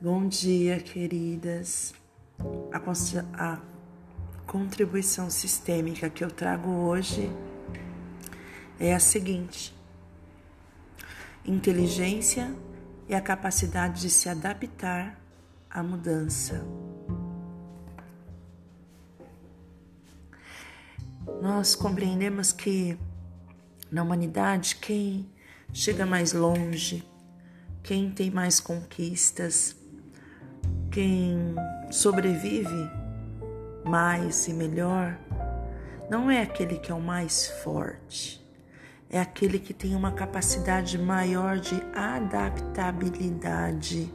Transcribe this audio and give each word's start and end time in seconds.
Bom 0.00 0.28
dia, 0.28 0.78
queridas. 0.78 1.92
A, 2.72 3.52
a, 3.52 3.60
contribuição 4.46 5.28
sistêmica 5.28 6.08
que 6.08 6.22
eu 6.22 6.30
trago 6.30 6.70
hoje 6.70 7.28
é 8.78 8.94
a 8.94 9.00
seguinte: 9.00 9.74
inteligência 11.44 12.54
e 13.08 13.14
a 13.14 13.20
capacidade 13.20 14.02
de 14.02 14.08
se 14.08 14.28
adaptar 14.28 15.20
à 15.68 15.82
mudança. 15.82 16.64
Nós 21.42 21.74
compreendemos 21.74 22.52
que 22.52 22.96
na 23.90 24.04
humanidade 24.04 24.76
quem 24.76 25.28
chega 25.72 26.06
mais 26.06 26.32
longe, 26.32 27.04
quem 27.82 28.12
tem 28.12 28.30
mais 28.30 28.60
conquistas, 28.60 29.76
quem 30.98 31.54
sobrevive 31.92 32.90
mais 33.84 34.48
e 34.48 34.52
melhor 34.52 35.16
não 36.10 36.28
é 36.28 36.42
aquele 36.42 36.76
que 36.76 36.90
é 36.90 36.94
o 36.94 37.00
mais 37.00 37.46
forte, 37.62 38.44
é 39.08 39.20
aquele 39.20 39.60
que 39.60 39.72
tem 39.72 39.94
uma 39.94 40.10
capacidade 40.10 40.98
maior 40.98 41.60
de 41.60 41.80
adaptabilidade. 41.94 44.12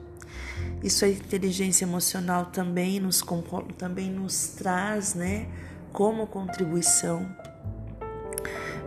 Isso 0.84 1.06
a 1.06 1.08
inteligência 1.08 1.86
emocional 1.86 2.48
também 2.48 3.00
nos, 3.00 3.24
também 3.78 4.12
nos 4.12 4.50
traz, 4.50 5.14
né, 5.14 5.48
como 5.94 6.28
contribuição. 6.28 7.34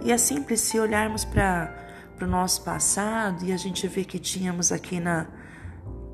E 0.03 0.13
é 0.13 0.19
simples 0.19 0.61
se 0.61 0.79
olharmos 0.79 1.25
para 1.25 1.75
o 2.21 2.27
nosso 2.27 2.63
passado 2.63 3.43
e 3.43 3.55
a 3.55 3.57
gente 3.57 3.89
vê 3.89 4.05
que 4.05 4.19
tínhamos 4.19 4.71
aqui 4.71 5.01
na, 5.01 5.27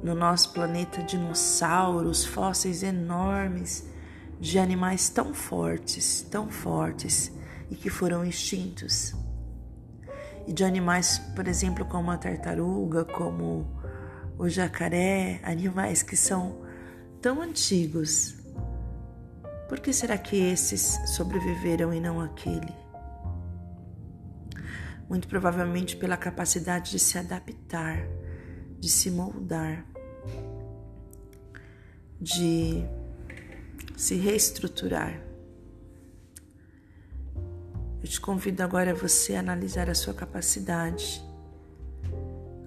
no 0.03 0.15
nosso 0.15 0.53
planeta 0.53 1.03
dinossauros, 1.03 2.25
fósseis 2.25 2.83
enormes 2.83 3.89
de 4.41 4.59
animais 4.59 5.09
tão 5.09 5.33
fortes, 5.33 6.23
tão 6.23 6.51
fortes 6.51 7.31
e 7.71 7.77
que 7.77 7.89
foram 7.89 8.25
extintos. 8.25 9.15
E 10.47 10.53
de 10.53 10.65
animais, 10.65 11.19
por 11.37 11.47
exemplo, 11.47 11.85
como 11.85 12.11
a 12.11 12.19
tartaruga, 12.19 13.05
como 13.05 13.81
o 14.37 14.49
jacaré, 14.49 15.41
animais 15.45 16.03
que 16.03 16.17
são 16.17 16.61
tão 17.21 17.41
antigos. 17.41 18.35
Por 19.69 19.79
que 19.79 19.93
será 19.93 20.19
que 20.19 20.37
esses 20.37 20.99
sobreviveram 21.15 21.95
e 21.95 22.01
não 22.01 22.21
aquele? 22.21 22.75
Muito 25.09 25.29
provavelmente 25.29 25.97
pela 25.97 26.17
capacidade 26.17 26.91
de 26.91 26.99
se 26.99 27.17
adaptar, 27.17 28.05
de 28.81 28.89
se 28.89 29.09
moldar 29.09 29.92
de 32.23 32.85
se 33.97 34.15
reestruturar. 34.15 35.21
Eu 38.01 38.09
te 38.09 38.21
convido 38.21 38.63
agora 38.63 38.93
a 38.93 38.95
você 38.95 39.35
analisar 39.35 39.91
a 39.91 39.95
sua 39.95 40.15
capacidade, 40.15 41.21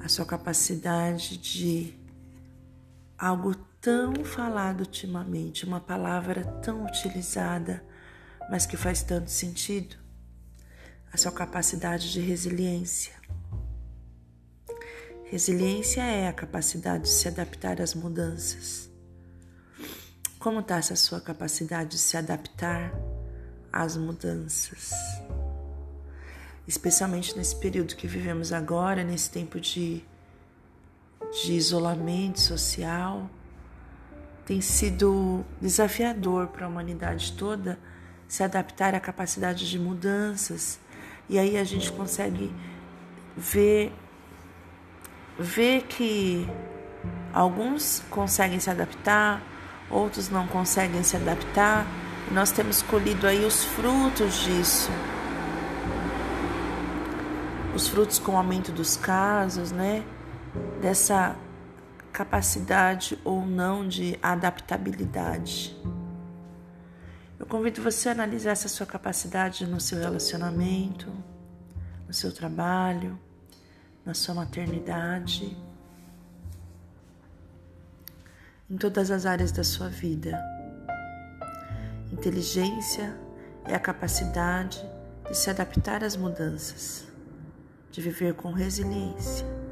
a 0.02 0.10
sua 0.10 0.26
capacidade 0.26 1.38
de 1.38 1.94
algo 3.18 3.56
tão 3.80 4.26
falado 4.26 4.82
ultimamente, 4.82 5.66
uma 5.66 5.80
palavra 5.80 6.44
tão 6.62 6.86
utilizada, 6.86 7.82
mas 8.50 8.66
que 8.66 8.76
faz 8.76 9.04
tanto 9.04 9.32
sentido, 9.32 9.96
a 11.14 11.18
sua 11.18 11.32
capacidade 11.32 12.12
de 12.12 12.20
resiliência. 12.20 13.14
Resiliência 15.26 16.02
é 16.02 16.28
a 16.28 16.34
capacidade 16.34 17.04
de 17.04 17.10
se 17.10 17.30
adaptar 17.30 17.82
às 17.82 17.94
mudanças 17.94 18.94
como 20.46 20.60
está 20.60 20.78
essa 20.78 20.96
sua 20.96 21.20
capacidade 21.20 21.90
de 21.90 21.98
se 21.98 22.16
adaptar 22.16 22.94
às 23.74 23.98
mudanças? 23.98 24.92
Especialmente 26.68 27.36
nesse 27.36 27.56
período 27.56 27.96
que 27.96 28.06
vivemos 28.06 28.54
agora, 28.54 29.04
nesse 29.04 29.28
tempo 29.32 29.60
de, 29.60 30.06
de 31.44 31.54
isolamento 31.54 32.40
social, 32.40 33.28
tem 34.46 34.62
sido 34.62 35.44
desafiador 35.60 36.50
para 36.50 36.68
a 36.68 36.70
humanidade 36.70 37.34
toda 37.34 37.80
se 38.28 38.44
adaptar 38.44 38.94
à 38.94 39.00
capacidade 39.00 39.68
de 39.68 39.80
mudanças. 39.80 40.80
E 41.28 41.40
aí 41.40 41.58
a 41.58 41.64
gente 41.64 41.92
consegue 41.92 42.54
ver 43.36 43.92
ver 45.40 45.88
que 45.88 46.48
alguns 47.34 48.04
conseguem 48.12 48.60
se 48.60 48.70
adaptar, 48.70 49.55
outros 49.90 50.30
não 50.30 50.48
conseguem 50.48 51.04
se 51.04 51.16
adaptar. 51.16 51.86
Nós 52.32 52.52
temos 52.52 52.82
colhido 52.82 53.28
aí 53.28 53.46
os 53.46 53.64
frutos 53.64 54.36
disso. 54.44 54.90
Os 57.74 57.88
frutos 57.88 58.20
com 58.20 58.34
o 58.34 58.38
aumento 58.38 58.72
dos 58.72 58.98
casos, 58.98 59.72
né? 59.72 60.04
Dessa 60.82 61.36
capacidade 62.12 63.20
ou 63.24 63.46
não 63.46 63.88
de 63.88 64.18
adaptabilidade. 64.24 65.76
Eu 67.38 67.46
convido 67.46 67.82
você 67.82 68.10
a 68.10 68.14
analisar 68.14 68.52
essa 68.52 68.70
sua 68.70 68.86
capacidade 68.86 69.68
no 69.68 69.82
seu 69.82 70.00
relacionamento, 70.00 71.12
no 72.08 72.14
seu 72.14 72.32
trabalho, 72.32 73.20
na 74.06 74.14
sua 74.14 74.34
maternidade 74.34 75.58
em 78.70 78.78
todas 78.78 79.12
as 79.12 79.26
áreas 79.26 79.52
da 79.52 79.64
sua 79.64 79.90
vida. 79.90 80.40
Inteligência 82.12 83.16
é 83.66 83.76
a 83.76 83.80
capacidade 83.80 84.84
de 85.28 85.38
se 85.38 85.50
adaptar 85.50 86.04
às 86.04 86.16
mudanças, 86.16 87.06
de 87.92 88.02
viver 88.02 88.34
com 88.34 88.52
resiliência 88.52 89.65